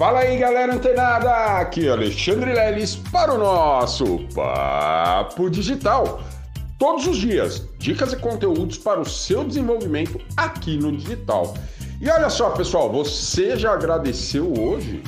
[0.00, 1.30] Fala aí, galera antenada!
[1.60, 6.22] Aqui é Alexandre Leles para o nosso Papo Digital.
[6.78, 11.52] Todos os dias, dicas e conteúdos para o seu desenvolvimento aqui no digital.
[12.00, 15.02] E olha só, pessoal, você já agradeceu hoje?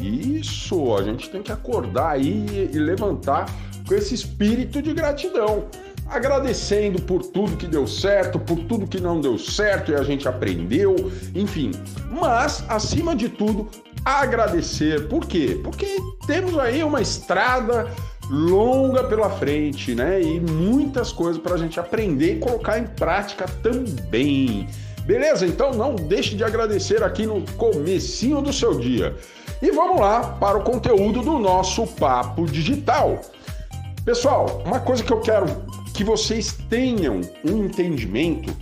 [0.00, 3.48] Isso, a gente tem que acordar aí e levantar
[3.86, 5.66] com esse espírito de gratidão
[6.12, 10.28] agradecendo por tudo que deu certo, por tudo que não deu certo e a gente
[10.28, 11.72] aprendeu, enfim.
[12.10, 13.68] Mas, acima de tudo,
[14.04, 15.08] agradecer.
[15.08, 15.60] Por quê?
[15.62, 17.90] Porque temos aí uma estrada
[18.30, 20.20] longa pela frente, né?
[20.22, 24.68] E muitas coisas para a gente aprender e colocar em prática também.
[25.04, 25.46] Beleza?
[25.46, 29.16] Então não deixe de agradecer aqui no comecinho do seu dia.
[29.60, 33.20] E vamos lá para o conteúdo do nosso papo digital.
[34.04, 35.46] Pessoal, uma coisa que eu quero
[36.02, 38.52] que vocês tenham um entendimento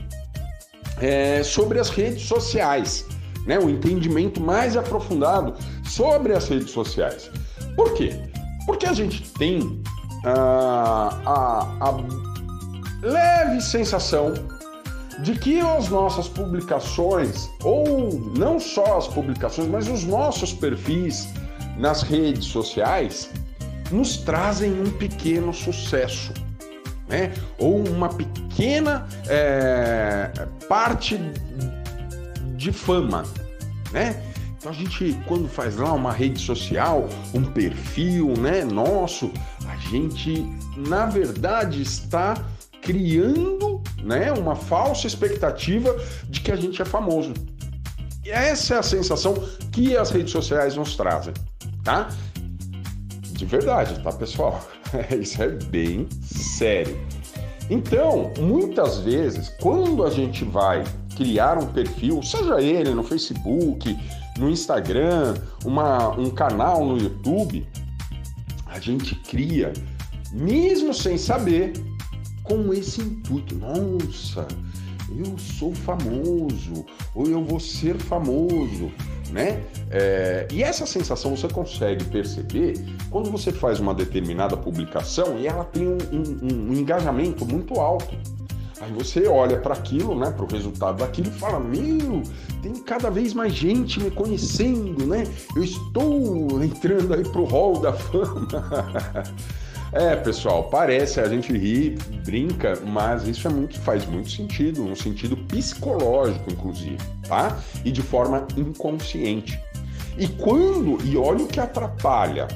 [1.00, 3.06] é, sobre as redes sociais
[3.46, 7.30] né, um entendimento mais aprofundado sobre as redes sociais.
[7.74, 8.14] Por quê?
[8.66, 9.82] Porque a gente tem
[10.22, 11.96] a, a, a
[13.02, 14.34] leve sensação
[15.20, 21.26] de que as nossas publicações, ou não só as publicações, mas os nossos perfis
[21.78, 23.30] nas redes sociais,
[23.90, 26.34] nos trazem um pequeno sucesso,
[27.10, 27.34] né?
[27.58, 30.30] ou uma pequena é,
[30.68, 31.18] parte
[32.56, 33.24] de fama,
[33.92, 34.22] né?
[34.56, 39.32] Então a gente, quando faz lá uma rede social, um perfil, né, nosso,
[39.66, 42.36] a gente, na verdade, está
[42.82, 45.96] criando, né, uma falsa expectativa
[46.28, 47.32] de que a gente é famoso.
[48.22, 49.34] E essa é a sensação
[49.72, 51.32] que as redes sociais nos trazem,
[51.82, 52.08] tá?
[53.32, 54.62] De verdade, tá, pessoal?
[55.20, 56.98] Isso é bem sério.
[57.68, 60.84] Então, muitas vezes, quando a gente vai
[61.16, 63.96] criar um perfil, seja ele no Facebook,
[64.38, 67.66] no Instagram, uma, um canal no YouTube,
[68.66, 69.72] a gente cria,
[70.32, 71.72] mesmo sem saber,
[72.42, 73.54] com esse intuito.
[73.54, 74.48] Nossa,
[75.16, 76.84] eu sou famoso,
[77.14, 78.90] ou eu vou ser famoso,
[79.32, 79.62] né?
[79.90, 82.74] É, e essa sensação você consegue perceber
[83.10, 88.16] quando você faz uma determinada publicação e ela tem um, um, um engajamento muito alto.
[88.80, 92.22] Aí você olha para aquilo, né, para o resultado daquilo e fala: Meu,
[92.62, 95.24] tem cada vez mais gente me conhecendo, né?
[95.54, 98.48] Eu estou entrando aí pro hall da fama.
[99.92, 104.94] é, pessoal, parece, a gente ri, brinca, mas isso é muito, faz muito sentido, um
[104.94, 107.58] sentido psicológico, inclusive, tá?
[107.84, 109.58] E de forma inconsciente.
[110.16, 112.46] E quando, e olha o que atrapalha,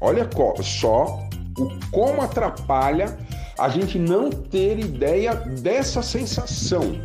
[0.00, 0.28] olha
[0.62, 1.28] só
[1.58, 3.18] o como atrapalha
[3.58, 7.00] a gente não ter ideia dessa sensação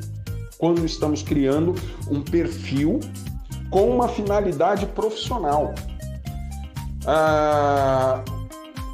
[0.57, 1.75] quando estamos criando
[2.09, 2.99] um perfil
[3.69, 5.73] com uma finalidade profissional.
[7.05, 8.23] Ah,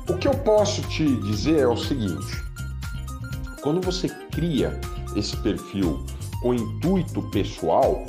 [0.07, 2.43] o que eu posso te dizer é o seguinte:
[3.61, 4.79] quando você cria
[5.15, 6.05] esse perfil
[6.41, 8.05] com intuito pessoal,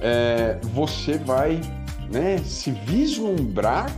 [0.00, 1.60] é, você vai
[2.10, 3.90] né, se vislumbrar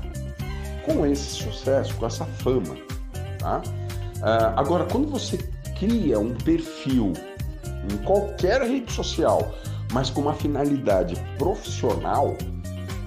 [0.85, 2.77] com esse sucesso, com essa fama.
[3.39, 3.63] Tá?
[4.19, 5.39] Uh, agora, quando você
[5.79, 7.13] cria um perfil
[7.91, 9.55] em qualquer rede social,
[9.93, 12.37] mas com uma finalidade profissional,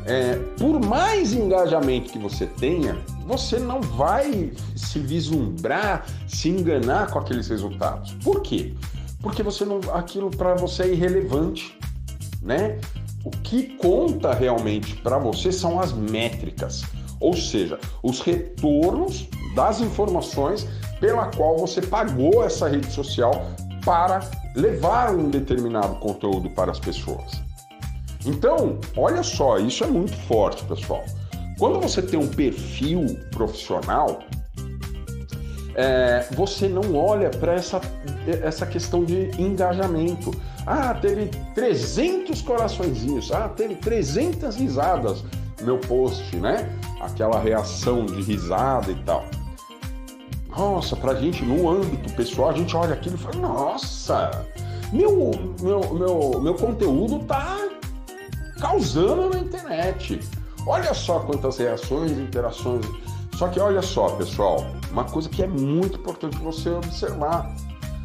[0.06, 7.20] é, por mais engajamento que você tenha, você não vai se vislumbrar, se enganar com
[7.20, 8.14] aqueles resultados.
[8.24, 8.74] Por quê?
[9.22, 11.78] Porque você não, aquilo para você é irrelevante,
[12.42, 12.80] né?
[13.24, 16.84] O que conta realmente para você são as métricas,
[17.22, 20.68] ou seja, os retornos das informações
[21.00, 23.50] pela qual você pagou essa rede social
[23.86, 27.42] para levar um determinado conteúdo para as pessoas.
[28.26, 31.04] Então, olha só, isso é muito forte, pessoal.
[31.58, 34.24] Quando você tem um perfil profissional,
[35.76, 37.82] é, você não olha para essa,
[38.44, 40.32] essa questão de engajamento.
[40.66, 45.24] Ah, teve 300 coraçõezinhos, ah, teve 300 risadas
[45.60, 46.70] no meu post, né?
[47.02, 49.26] Aquela reação de risada e tal.
[50.50, 54.46] Nossa, pra gente, no âmbito pessoal, a gente olha aquilo e fala, nossa,
[54.92, 57.58] meu, meu, meu, meu conteúdo tá
[58.60, 60.20] causando na internet.
[60.66, 62.86] Olha só quantas reações, interações.
[63.38, 67.54] Só que olha só, pessoal, uma coisa que é muito importante você observar.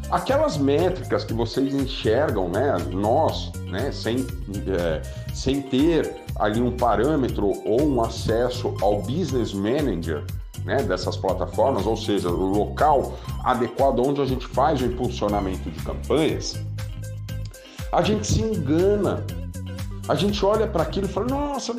[0.09, 4.25] Aquelas métricas que vocês enxergam, né, nós, né, sem,
[4.67, 5.01] é,
[5.33, 10.25] sem ter ali um parâmetro ou um acesso ao Business Manager,
[10.65, 13.13] né, dessas plataformas, ou seja, o local
[13.43, 16.59] adequado onde a gente faz o impulsionamento de campanhas,
[17.91, 19.23] a gente se engana.
[20.09, 21.71] A gente olha para aquilo e fala: nossa,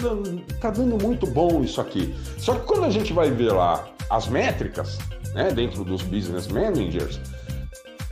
[0.61, 2.15] tá dando muito bom isso aqui.
[2.39, 4.99] Só que quando a gente vai ver lá as métricas,
[5.35, 7.21] né, dentro dos business managers,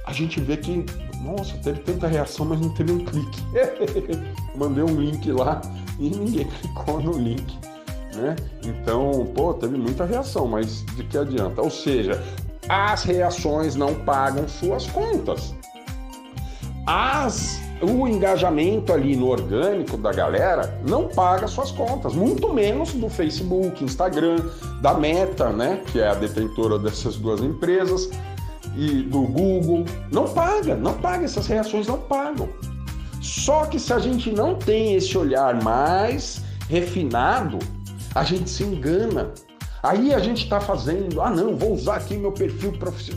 [0.05, 0.85] a gente vê que,
[1.23, 3.41] nossa, teve tanta reação, mas não teve um clique.
[4.59, 5.61] Mandei um link lá
[6.01, 7.57] e ninguém clicou no link.
[8.17, 8.35] Né?
[8.65, 11.63] Então, pô, teve muita reação, mas de que adianta?
[11.63, 12.21] Ou seja,
[12.69, 15.55] as reações não pagam suas contas.
[16.85, 23.09] As o engajamento ali no orgânico da galera não paga suas contas, muito menos do
[23.09, 24.37] Facebook, Instagram,
[24.81, 28.11] da Meta, né, que é a detentora dessas duas empresas,
[28.77, 29.85] e do Google.
[30.11, 32.49] Não paga, não paga, essas reações não pagam.
[33.21, 37.59] Só que se a gente não tem esse olhar mais refinado,
[38.15, 39.33] a gente se engana.
[39.83, 42.73] Aí a gente está fazendo, ah não, vou usar aqui meu perfil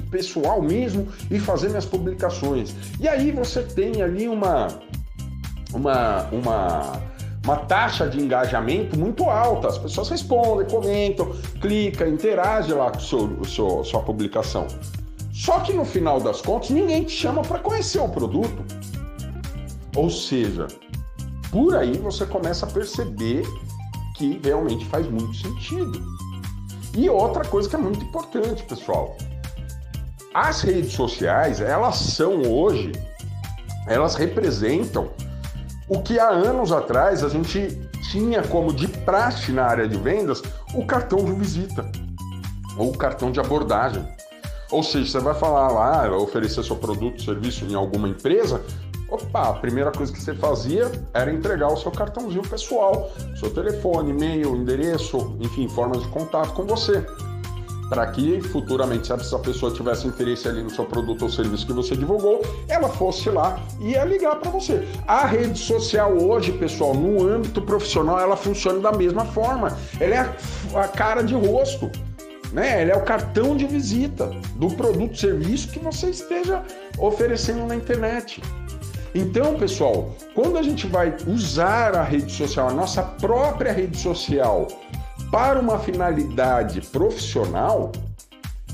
[0.09, 2.75] pessoal mesmo e fazer minhas publicações.
[2.99, 4.67] E aí você tem ali uma,
[5.73, 7.01] uma, uma,
[7.43, 9.69] uma taxa de engajamento muito alta.
[9.69, 14.67] As pessoas respondem, comentam, clicam, interagem lá com seu, seu, sua publicação.
[15.33, 18.63] Só que no final das contas, ninguém te chama para conhecer o produto.
[19.95, 20.67] Ou seja,
[21.51, 23.43] por aí você começa a perceber
[24.15, 25.99] que realmente faz muito sentido.
[26.95, 29.15] E outra coisa que é muito importante, pessoal.
[30.33, 32.91] As redes sociais, elas são hoje,
[33.87, 35.09] elas representam
[35.87, 40.41] o que há anos atrás a gente tinha como de praxe na área de vendas
[40.73, 41.89] o cartão de visita
[42.77, 44.05] ou o cartão de abordagem.
[44.71, 48.61] Ou seja, você vai falar lá, oferecer seu produto, serviço em alguma empresa,
[49.11, 54.11] Opa, a primeira coisa que você fazia era entregar o seu cartãozinho pessoal, seu telefone,
[54.11, 57.05] e-mail, endereço, enfim, formas de contato com você.
[57.89, 61.73] Para que futuramente, se essa pessoa tivesse interesse ali no seu produto ou serviço que
[61.73, 64.87] você divulgou, ela fosse lá e ia ligar para você.
[65.05, 69.77] A rede social hoje, pessoal, no âmbito profissional, ela funciona da mesma forma.
[69.99, 70.35] Ela é
[70.73, 71.91] a, cara de rosto.
[72.53, 72.81] Né?
[72.81, 76.63] Ele é o cartão de visita do produto, serviço que você esteja
[76.97, 78.41] oferecendo na internet.
[79.13, 84.67] Então, pessoal, quando a gente vai usar a rede social, a nossa própria rede social,
[85.29, 87.91] para uma finalidade profissional,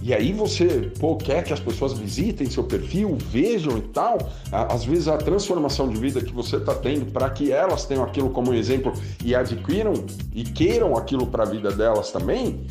[0.02, 4.20] e aí você pô, quer que as pessoas visitem seu perfil, vejam e tal,
[4.52, 8.30] às vezes a transformação de vida que você está tendo para que elas tenham aquilo
[8.30, 8.94] como exemplo
[9.26, 9.94] e adquiram
[10.34, 12.68] e queiram aquilo para a vida delas também,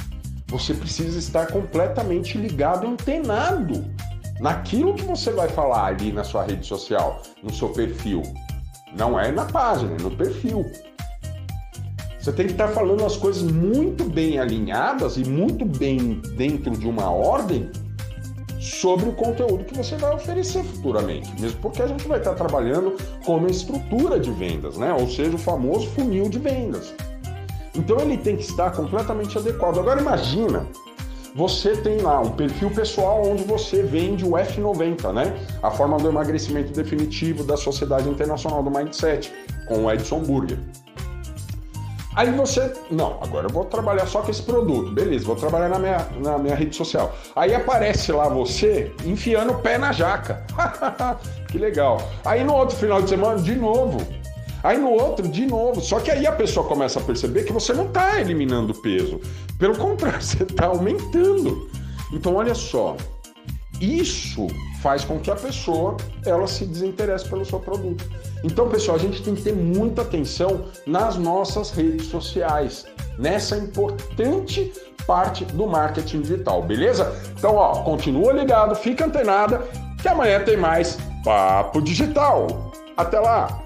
[0.46, 3.84] você precisa estar completamente ligado, antenado
[4.40, 8.22] naquilo que você vai falar ali na sua rede social, no seu perfil.
[8.96, 10.64] Não é na página, é no perfil.
[12.18, 16.88] Você tem que estar falando as coisas muito bem alinhadas e muito bem dentro de
[16.88, 17.70] uma ordem
[18.58, 22.96] sobre o conteúdo que você vai oferecer futuramente, mesmo porque a gente vai estar trabalhando
[23.24, 24.92] com uma estrutura de vendas, né?
[24.92, 26.92] Ou seja, o famoso funil de vendas.
[27.74, 29.78] Então ele tem que estar completamente adequado.
[29.78, 30.66] Agora imagina
[31.36, 35.36] você tem lá um perfil pessoal onde você vende o F90, né?
[35.62, 39.30] A forma do emagrecimento definitivo da Sociedade Internacional do Mindset,
[39.68, 40.58] com o Edson Burger.
[42.14, 45.78] Aí você, não, agora eu vou trabalhar só com esse produto, beleza, vou trabalhar na
[45.78, 47.14] minha, na minha rede social.
[47.36, 50.42] Aí aparece lá você enfiando o pé na jaca.
[51.48, 52.00] que legal.
[52.24, 53.98] Aí no outro final de semana, de novo,
[54.66, 55.80] Aí no outro, de novo.
[55.80, 59.20] Só que aí a pessoa começa a perceber que você não está eliminando peso.
[59.60, 61.70] Pelo contrário, você está aumentando.
[62.12, 62.96] Então, olha só.
[63.80, 64.48] Isso
[64.82, 68.04] faz com que a pessoa ela se desinteresse pelo seu produto.
[68.42, 72.86] Então, pessoal, a gente tem que ter muita atenção nas nossas redes sociais,
[73.18, 74.72] nessa importante
[75.06, 77.14] parte do marketing digital, beleza?
[77.38, 79.62] Então, ó, continua ligado, fica antenada,
[80.02, 82.72] que amanhã tem mais Papo Digital.
[82.96, 83.65] Até lá!